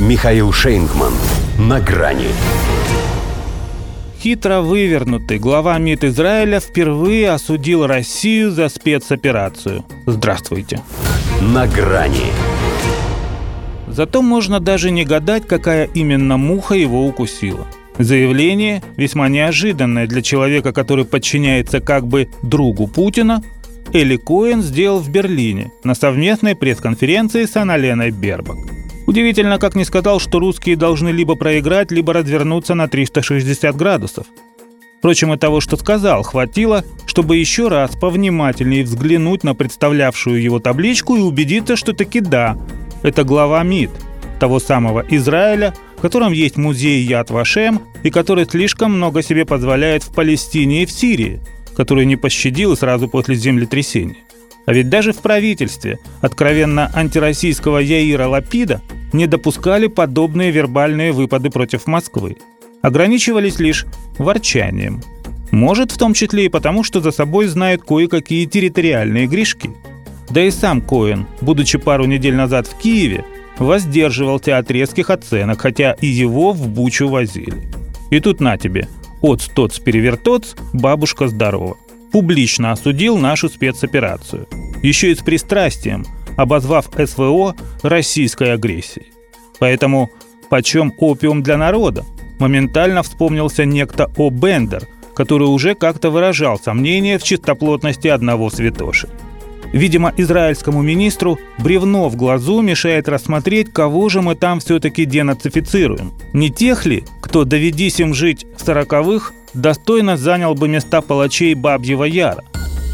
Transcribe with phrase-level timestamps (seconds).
[0.00, 1.12] Михаил Шейнгман.
[1.58, 2.28] На грани.
[4.20, 9.84] Хитро вывернутый глава МИД Израиля впервые осудил Россию за спецоперацию.
[10.06, 10.80] Здравствуйте.
[11.40, 12.30] На грани.
[13.88, 17.66] Зато можно даже не гадать, какая именно муха его укусила.
[17.98, 23.42] Заявление, весьма неожиданное для человека, который подчиняется как бы другу Путина,
[23.92, 28.77] Эли Коэн сделал в Берлине на совместной пресс-конференции с Аналеной Бербак.
[29.08, 34.26] Удивительно, как не сказал, что русские должны либо проиграть, либо развернуться на 360 градусов.
[34.98, 41.16] Впрочем, и того, что сказал, хватило, чтобы еще раз повнимательнее взглянуть на представлявшую его табличку
[41.16, 42.58] и убедиться, что таки да,
[43.02, 43.92] это глава МИД,
[44.40, 50.02] того самого Израиля, в котором есть музей Яд Вашем и который слишком много себе позволяет
[50.02, 51.40] в Палестине и в Сирии,
[51.74, 54.27] который не пощадил сразу после землетрясения.
[54.68, 58.82] А ведь даже в правительстве откровенно антироссийского Яира Лапида
[59.14, 62.36] не допускали подобные вербальные выпады против Москвы.
[62.82, 63.86] Ограничивались лишь
[64.18, 65.02] ворчанием.
[65.52, 69.70] Может, в том числе и потому, что за собой знают кое-какие территориальные грешки.
[70.28, 73.24] Да и сам Коэн, будучи пару недель назад в Киеве,
[73.56, 77.70] воздерживался от резких оценок, хотя и его в бучу возили.
[78.10, 78.86] И тут на тебе,
[79.22, 81.78] отц-тоц-перевертоц, бабушка здорова.
[82.12, 84.46] Публично осудил нашу спецоперацию.
[84.82, 86.06] Еще и с пристрастием–
[86.38, 89.08] обозвав СВО российской агрессией.
[89.58, 90.10] Поэтому
[90.48, 92.04] почем опиум для народа?
[92.38, 94.30] Моментально вспомнился некто О.
[94.30, 99.08] Бендер, который уже как-то выражал сомнение в чистоплотности одного святоши.
[99.72, 106.12] Видимо, израильскому министру бревно в глазу мешает рассмотреть, кого же мы там все-таки денацифицируем.
[106.32, 112.04] Не тех ли, кто, доведись им жить в сороковых, достойно занял бы места палачей Бабьего
[112.04, 112.44] Яра.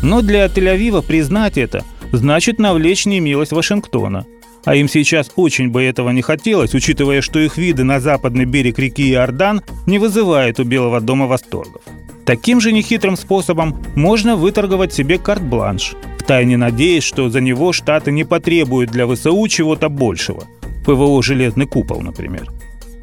[0.02, 4.26] Но для Тель-Авива признать это значит навлечь немилость Вашингтона.
[4.64, 8.78] А им сейчас очень бы этого не хотелось, учитывая, что их виды на западный берег
[8.78, 11.82] реки Иордан не вызывают у Белого дома восторгов.
[12.24, 18.24] Таким же нехитрым способом можно выторговать себе карт-бланш, втайне надеясь, что за него Штаты не
[18.24, 20.44] потребуют для ВСУ чего-то большего.
[20.86, 22.50] ПВО «Железный купол», например.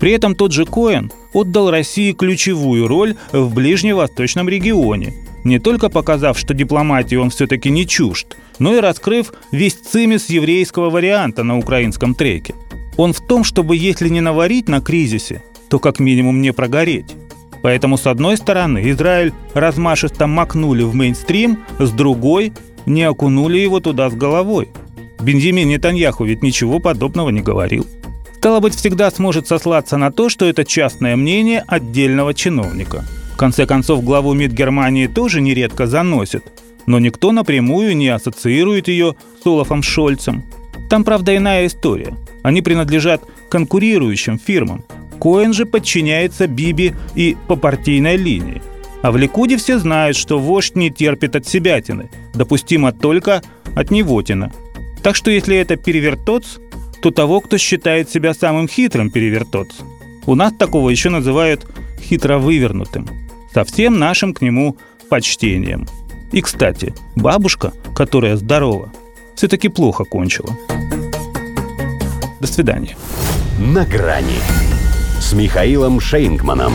[0.01, 5.13] При этом тот же Коэн отдал России ключевую роль в ближневосточном регионе,
[5.43, 10.89] не только показав, что дипломатии он все-таки не чужд, но и раскрыв весь цимис еврейского
[10.89, 12.55] варианта на украинском треке.
[12.97, 17.15] Он в том, чтобы если не наварить на кризисе, то как минимум не прогореть.
[17.61, 22.53] Поэтому, с одной стороны, Израиль размашисто макнули в мейнстрим, с другой–
[22.87, 24.69] не окунули его туда с головой.
[25.21, 27.85] Бензимин Нетаньяху ведь ничего подобного не говорил.
[28.41, 33.05] Стало быть, всегда сможет сослаться на то, что это частное мнение отдельного чиновника–
[33.41, 36.43] конце концов, главу МИД Германии тоже нередко заносят,
[36.85, 40.43] но никто напрямую не ассоциирует ее с Олафом Шольцем.
[40.91, 42.15] Там, правда, иная история.
[42.43, 44.85] Они принадлежат конкурирующим фирмам.
[45.19, 48.61] Коэн же подчиняется Биби и по партийной линии.
[49.01, 53.41] А в Ликуде все знают, что вождь не терпит от себятины, допустимо только
[53.75, 54.53] от невотина.
[55.01, 56.59] Так что если это перевертоц,
[57.01, 59.69] то того, кто считает себя самым хитрым перевертоц.
[60.25, 61.67] У нас такого еще называют
[61.99, 63.07] хитро вывернутым
[63.53, 64.77] со всем нашим к нему
[65.09, 65.87] почтением.
[66.31, 68.91] И, кстати, бабушка, которая здорова,
[69.35, 70.55] все-таки плохо кончила.
[72.39, 72.95] До свидания.
[73.59, 74.39] На грани
[75.19, 76.73] с Михаилом Шейнгманом.